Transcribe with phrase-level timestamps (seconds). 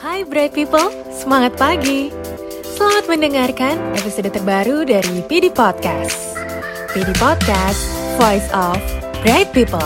[0.00, 2.08] Hai Bright People, semangat pagi.
[2.64, 6.40] Selamat mendengarkan episode terbaru dari PD Podcast.
[6.96, 7.84] PD Podcast,
[8.16, 8.80] Voice of
[9.20, 9.84] Bright People.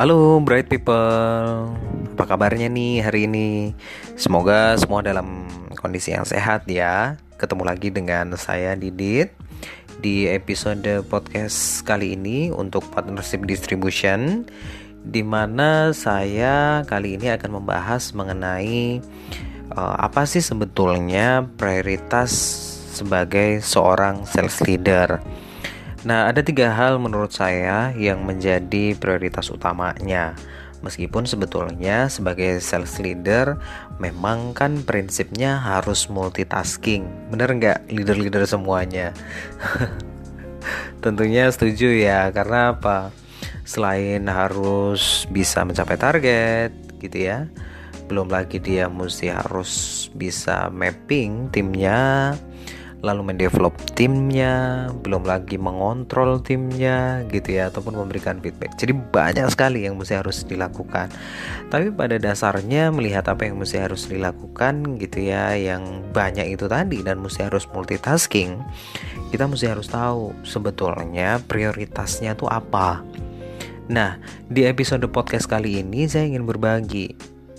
[0.00, 1.76] Halo Bright People,
[2.16, 3.76] apa kabarnya nih hari ini?
[4.16, 5.44] Semoga semua dalam
[5.76, 7.20] kondisi yang sehat ya.
[7.36, 9.36] Ketemu lagi dengan saya Didit
[10.00, 14.48] di episode podcast kali ini untuk partnership distribution
[15.00, 19.00] di mana saya kali ini akan membahas mengenai
[19.72, 22.30] uh, apa sih sebetulnya prioritas
[22.92, 25.22] sebagai seorang sales leader.
[26.00, 30.32] Nah, ada tiga hal menurut saya yang menjadi prioritas utamanya.
[30.80, 33.60] Meskipun sebetulnya sebagai sales leader
[34.00, 37.04] memang kan prinsipnya harus multitasking.
[37.28, 39.12] Bener nggak leader-leader semuanya?
[41.04, 43.12] Tentunya setuju ya, karena apa?
[43.70, 47.46] Selain harus bisa mencapai target gitu ya.
[48.10, 49.70] Belum lagi dia mesti harus
[50.10, 52.34] bisa mapping timnya
[53.00, 58.76] lalu mendevelop timnya belum lagi mengontrol timnya gitu ya ataupun memberikan feedback.
[58.76, 61.08] Jadi banyak sekali yang mesti harus dilakukan.
[61.72, 67.00] Tapi pada dasarnya melihat apa yang mesti harus dilakukan gitu ya yang banyak itu tadi
[67.00, 68.60] dan mesti harus multitasking
[69.30, 72.98] kita mesti harus tahu sebetulnya prioritasnya tuh apa
[73.90, 77.10] Nah, di episode podcast kali ini saya ingin berbagi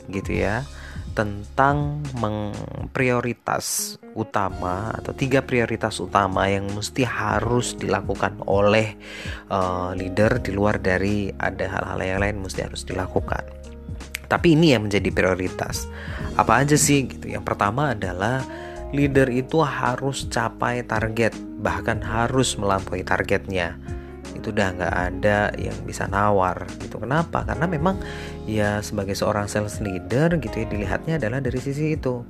[0.07, 0.63] gitu ya
[1.11, 1.99] tentang
[2.95, 8.95] prioritas utama atau tiga prioritas utama yang mesti harus dilakukan oleh
[9.51, 13.43] uh, leader di luar dari ada hal-hal yang lain mesti harus dilakukan.
[14.31, 15.91] Tapi ini yang menjadi prioritas.
[16.39, 17.27] Apa aja sih gitu?
[17.27, 18.39] Yang pertama adalah
[18.95, 23.75] leader itu harus capai target, bahkan harus melampaui targetnya
[24.41, 26.97] itu udah nggak ada yang bisa nawar gitu.
[26.97, 27.45] Kenapa?
[27.45, 28.01] Karena memang
[28.49, 32.25] ya sebagai seorang sales leader gitu ya dilihatnya adalah dari sisi itu.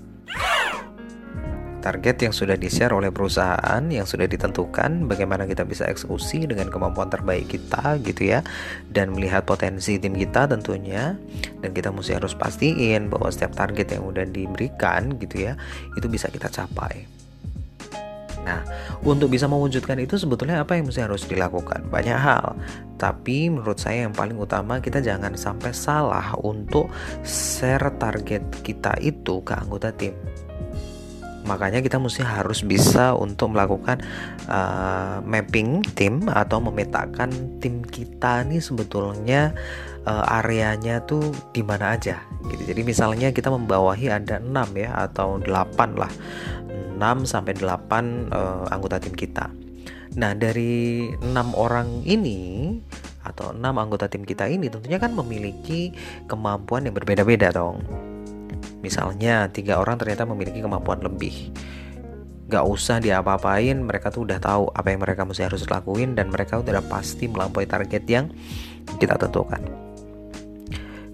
[1.82, 7.10] Target yang sudah di-share oleh perusahaan yang sudah ditentukan bagaimana kita bisa eksekusi dengan kemampuan
[7.10, 8.46] terbaik kita gitu ya
[8.94, 11.18] dan melihat potensi tim kita tentunya.
[11.58, 15.58] Dan kita mesti harus pastiin bahwa setiap target yang udah diberikan gitu ya
[15.98, 17.21] itu bisa kita capai
[18.42, 18.66] Nah,
[19.06, 21.86] untuk bisa mewujudkan itu sebetulnya apa yang mesti harus dilakukan?
[21.90, 22.58] Banyak hal.
[22.98, 26.90] Tapi menurut saya yang paling utama kita jangan sampai salah untuk
[27.26, 30.14] share target kita itu ke anggota tim.
[31.42, 33.98] Makanya kita mesti harus bisa untuk melakukan
[34.46, 39.50] uh, mapping tim atau memetakan tim kita nih sebetulnya
[40.06, 42.62] uh, areanya tuh di mana aja gitu.
[42.70, 46.12] Jadi misalnya kita membawahi ada 6 ya atau 8 lah
[47.02, 47.74] 6 sampai 8 uh,
[48.30, 49.50] eh, anggota tim kita.
[50.22, 52.78] Nah, dari enam orang ini
[53.26, 55.94] atau enam anggota tim kita ini tentunya kan memiliki
[56.30, 57.82] kemampuan yang berbeda-beda dong.
[58.86, 61.54] Misalnya tiga orang ternyata memiliki kemampuan lebih.
[62.52, 66.60] Gak usah diapa-apain, mereka tuh udah tahu apa yang mereka mesti harus lakuin dan mereka
[66.60, 68.28] udah pasti melampaui target yang
[69.00, 69.64] kita tentukan.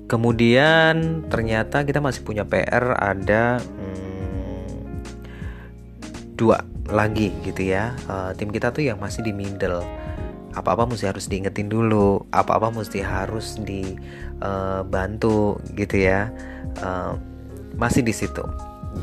[0.07, 4.06] Kemudian ternyata kita masih punya PR ada hmm,
[6.37, 7.97] dua lagi gitu ya.
[8.07, 9.81] Uh, tim kita tuh yang masih di middle.
[10.53, 12.23] Apa-apa mesti harus diingetin dulu.
[12.29, 16.29] Apa-apa mesti harus dibantu uh, gitu ya.
[16.79, 17.17] Uh,
[17.77, 18.45] masih di situ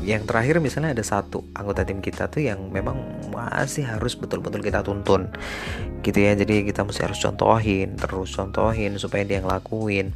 [0.03, 2.99] yang terakhir misalnya ada satu anggota tim kita tuh yang memang
[3.31, 5.31] masih harus betul-betul kita tuntun.
[6.03, 10.11] Gitu ya jadi kita mesti harus contohin terus contohin supaya dia ngelakuin.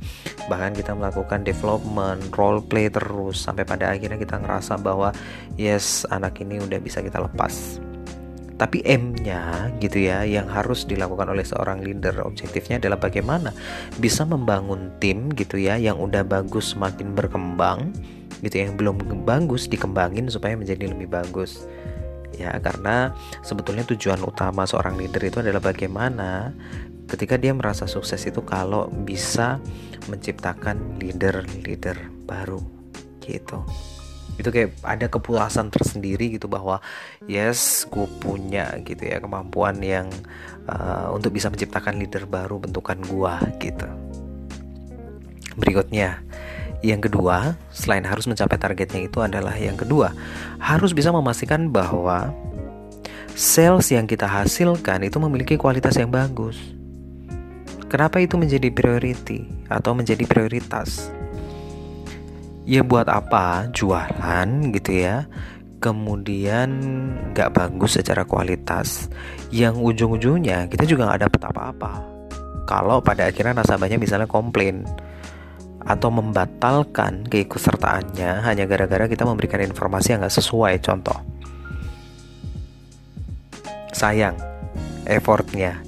[0.52, 5.16] Bahkan kita melakukan development role play terus sampai pada akhirnya kita ngerasa bahwa
[5.56, 7.80] yes anak ini udah bisa kita lepas.
[8.60, 13.56] Tapi M-nya gitu ya yang harus dilakukan oleh seorang leader objektifnya adalah bagaimana
[13.96, 17.96] bisa membangun tim gitu ya yang udah bagus semakin berkembang
[18.40, 21.68] gitu ya, yang belum bagus dikembangin supaya menjadi lebih bagus.
[22.36, 23.12] Ya karena
[23.44, 26.56] sebetulnya tujuan utama seorang leader itu adalah bagaimana
[27.10, 29.58] ketika dia merasa sukses itu kalau bisa
[30.08, 31.98] menciptakan leader-leader
[32.30, 32.62] baru
[33.25, 33.66] gitu.
[34.40, 36.80] Itu kayak ada kepuasan tersendiri gitu bahwa
[37.28, 40.08] yes gue punya gitu ya kemampuan yang
[40.69, 43.90] uh, untuk bisa menciptakan leader baru bentukan gue gitu.
[45.60, 46.24] Berikutnya
[46.80, 50.16] yang kedua selain harus mencapai targetnya itu adalah yang kedua
[50.64, 52.31] harus bisa memastikan bahwa
[53.36, 56.60] sales yang kita hasilkan itu memiliki kualitas yang bagus.
[57.90, 61.10] Kenapa itu menjadi priority atau menjadi prioritas?
[62.70, 63.66] Ya buat apa?
[63.74, 65.25] Jualan gitu ya.
[65.82, 66.70] Kemudian
[67.34, 69.10] nggak bagus secara kualitas.
[69.50, 71.94] Yang ujung-ujungnya kita juga nggak dapat apa-apa.
[72.70, 74.86] Kalau pada akhirnya nasabahnya misalnya komplain
[75.84, 81.18] atau membatalkan keikutsertaannya hanya gara-gara kita memberikan informasi yang nggak sesuai contoh.
[83.96, 84.36] Sayang
[85.10, 85.81] effortnya.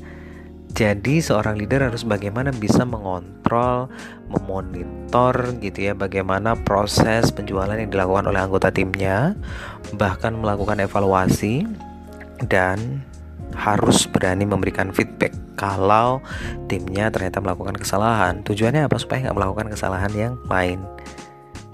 [0.71, 3.91] Jadi seorang leader harus bagaimana bisa mengontrol,
[4.31, 9.35] memonitor gitu ya bagaimana proses penjualan yang dilakukan oleh anggota timnya,
[9.99, 11.67] bahkan melakukan evaluasi
[12.47, 13.03] dan
[13.55, 16.23] harus berani memberikan feedback kalau
[16.71, 18.41] timnya ternyata melakukan kesalahan.
[18.47, 18.97] Tujuannya apa?
[18.97, 20.81] Supaya nggak melakukan kesalahan yang lain.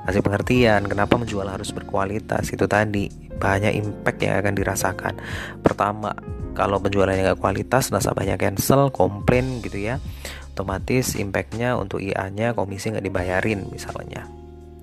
[0.08, 5.14] Kasih pengertian kenapa menjual harus berkualitas itu tadi banyak impact yang akan dirasakan.
[5.60, 6.16] Pertama,
[6.56, 10.02] kalau penjualannya nggak kualitas, nasabahnya cancel, komplain gitu ya,
[10.56, 14.26] otomatis impactnya untuk IA-nya komisi nggak dibayarin misalnya.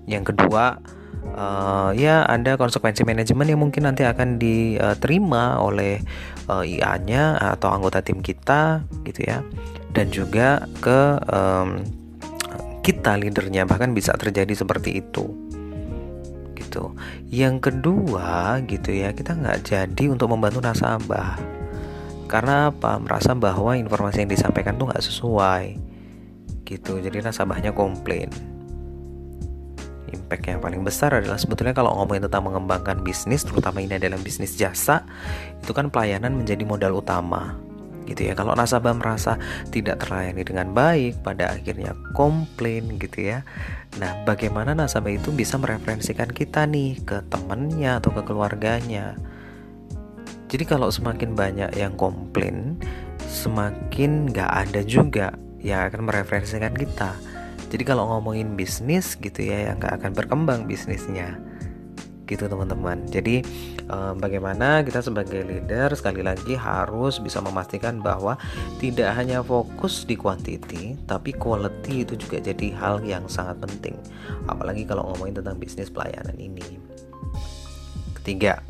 [0.06, 0.79] Yang kedua,
[1.35, 6.01] uh, ya ada konsekuensi manajemen yang mungkin nanti akan diterima oleh
[6.47, 9.43] uh, eh, IA-nya atau anggota tim kita gitu ya.
[9.95, 11.83] Dan juga ke um,
[12.83, 13.67] kita leadernya.
[13.67, 15.31] Bahkan bisa terjadi seperti itu.
[16.55, 16.95] Gitu.
[17.31, 21.39] Yang kedua gitu ya kita nggak jadi untuk membantu nasabah.
[22.27, 22.99] Karena apa?
[22.99, 25.65] Merasa bahwa informasi yang disampaikan tuh nggak sesuai.
[26.67, 26.93] Gitu.
[26.99, 28.54] Jadi nasabahnya komplain
[30.15, 34.55] impact yang paling besar adalah sebetulnya kalau ngomongin tentang mengembangkan bisnis, terutama ini adalah bisnis
[34.55, 35.03] jasa,
[35.59, 37.59] itu kan pelayanan menjadi modal utama.
[38.05, 38.37] Gitu ya.
[38.37, 39.41] Kalau nasabah merasa
[39.75, 43.43] tidak terlayani dengan baik, pada akhirnya komplain gitu ya.
[43.99, 49.19] Nah, bagaimana nasabah itu bisa mereferensikan kita nih ke temannya atau ke keluarganya?
[50.53, 52.79] Jadi kalau semakin banyak yang komplain,
[53.27, 55.35] semakin nggak ada juga
[55.65, 57.17] yang akan mereferensikan kita
[57.75, 61.43] jadi kalau ngomongin bisnis gitu ya yang akan berkembang bisnisnya.
[62.31, 63.03] Gitu teman-teman.
[63.11, 63.43] Jadi
[63.91, 68.38] eh, bagaimana kita sebagai leader sekali lagi harus bisa memastikan bahwa
[68.79, 73.99] tidak hanya fokus di quantity tapi quality itu juga jadi hal yang sangat penting.
[74.47, 76.79] Apalagi kalau ngomongin tentang bisnis pelayanan ini.
[78.23, 78.62] Ketiga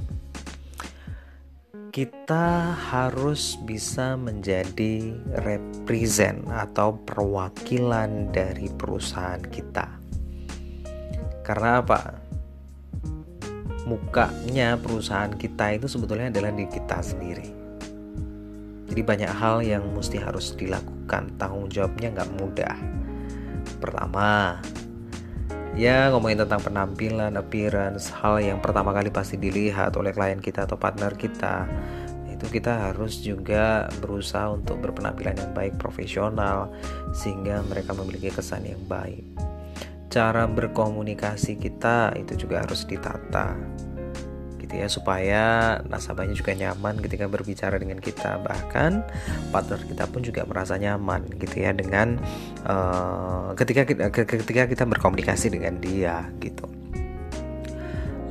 [1.94, 9.86] kita harus bisa menjadi represent atau perwakilan dari perusahaan kita.
[11.42, 12.18] Karena apa?
[13.90, 17.46] Mukanya perusahaan kita itu sebetulnya adalah di kita sendiri.
[18.90, 22.76] Jadi banyak hal yang mesti harus dilakukan, tanggung jawabnya nggak mudah.
[23.82, 24.62] Pertama,
[25.74, 30.78] ya ngomongin tentang penampilan, appearance, hal yang pertama kali pasti dilihat oleh klien kita atau
[30.78, 31.66] partner kita
[32.44, 36.68] itu kita harus juga berusaha untuk berpenampilan yang baik profesional
[37.14, 39.22] sehingga mereka memiliki kesan yang baik.
[40.10, 43.56] Cara berkomunikasi kita itu juga harus ditata
[44.64, 45.44] gitu ya supaya
[45.86, 48.40] nasabahnya juga nyaman ketika berbicara dengan kita.
[48.40, 48.92] Bahkan
[49.52, 52.16] partner kita pun juga merasa nyaman gitu ya dengan
[52.64, 56.64] uh, ketika kita ketika kita berkomunikasi dengan dia gitu.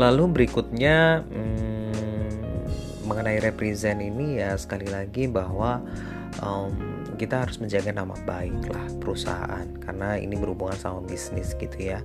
[0.01, 5.86] Lalu berikutnya hmm, mengenai represent ini ya sekali lagi bahwa
[6.41, 12.00] um, kita harus menjaga nama baik lah perusahaan karena ini berhubungan sama bisnis gitu ya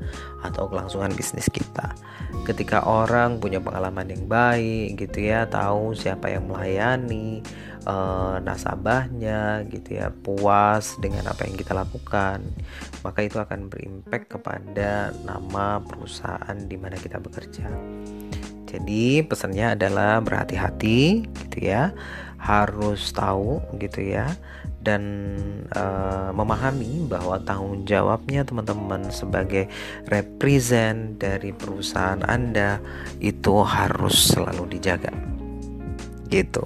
[0.45, 1.97] atau kelangsungan bisnis kita.
[2.45, 7.41] Ketika orang punya pengalaman yang baik gitu ya tahu siapa yang melayani
[7.89, 12.45] uh, nasabahnya gitu ya puas dengan apa yang kita lakukan
[13.01, 17.69] maka itu akan berimpact kepada nama perusahaan di mana kita bekerja.
[18.69, 21.97] Jadi pesannya adalah berhati-hati gitu ya
[22.38, 24.31] harus tahu gitu ya
[24.78, 25.02] dan
[25.75, 29.66] uh, memahami bahwa tanggung jawabnya teman-teman sebagai
[30.06, 32.78] represent dari perusahaan Anda
[33.18, 35.11] itu harus selalu dijaga.
[36.30, 36.64] Gitu.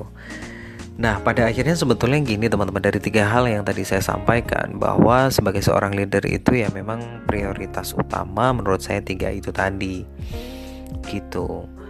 [1.00, 5.64] Nah, pada akhirnya sebetulnya gini teman-teman dari tiga hal yang tadi saya sampaikan bahwa sebagai
[5.64, 10.04] seorang leader itu ya memang prioritas utama menurut saya tiga itu tadi.
[11.09, 11.82] Gitu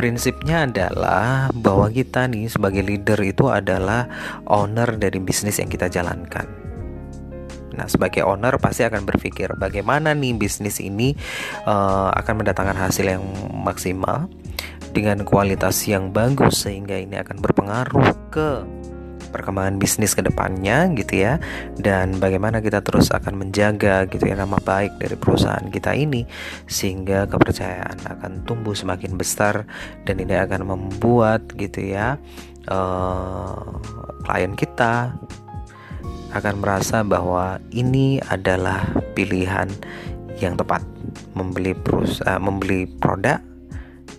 [0.00, 4.08] prinsipnya adalah bahwa kita nih sebagai leader itu adalah
[4.48, 6.48] owner dari bisnis yang kita jalankan.
[7.76, 11.12] Nah, sebagai owner pasti akan berpikir bagaimana nih bisnis ini
[11.68, 13.20] uh, akan mendatangkan hasil yang
[13.52, 14.24] maksimal
[14.96, 18.64] dengan kualitas yang bagus sehingga ini akan berpengaruh ke
[19.30, 21.38] perkembangan bisnis ke depannya gitu ya.
[21.78, 26.26] Dan bagaimana kita terus akan menjaga gitu ya nama baik dari perusahaan kita ini
[26.66, 29.64] sehingga kepercayaan akan tumbuh semakin besar
[30.04, 32.20] dan ini akan membuat gitu ya
[32.68, 33.80] uh,
[34.26, 35.14] klien kita
[36.30, 38.86] akan merasa bahwa ini adalah
[39.18, 39.66] pilihan
[40.38, 40.82] yang tepat.
[41.34, 43.42] Membeli perusahaan membeli produk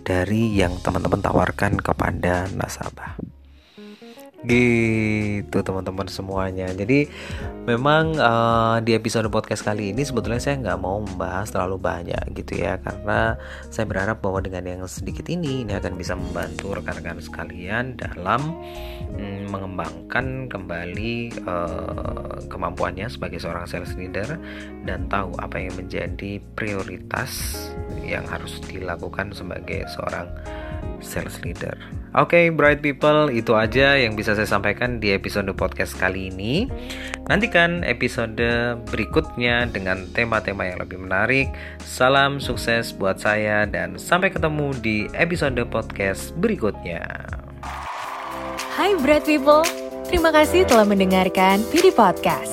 [0.02, 3.31] dari yang teman-teman tawarkan kepada nasabah
[4.42, 6.66] Gitu teman-teman semuanya.
[6.74, 7.06] Jadi
[7.62, 12.58] memang uh, di episode podcast kali ini sebetulnya saya nggak mau membahas terlalu banyak gitu
[12.58, 13.38] ya karena
[13.70, 18.58] saya berharap bahwa dengan yang sedikit ini ini akan bisa membantu rekan-rekan sekalian dalam
[19.14, 21.14] mm, mengembangkan kembali
[21.46, 24.42] uh, kemampuannya sebagai seorang sales leader
[24.82, 27.54] dan tahu apa yang menjadi prioritas
[28.02, 30.26] yang harus dilakukan sebagai seorang
[31.02, 31.74] sales leader.
[32.12, 36.68] Oke, okay, bright people, itu aja yang bisa saya sampaikan di episode podcast kali ini.
[37.28, 41.48] Nantikan episode berikutnya dengan tema-tema yang lebih menarik.
[41.80, 47.04] Salam sukses buat saya dan sampai ketemu di episode podcast berikutnya.
[48.76, 49.64] Hai bright people,
[50.08, 52.52] terima kasih telah mendengarkan PD Podcast.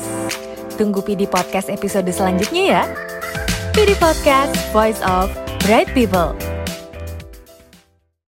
[0.80, 2.84] Tunggu PD Podcast episode selanjutnya ya.
[3.76, 5.28] PD Podcast, Voice of
[5.68, 6.49] Bright People.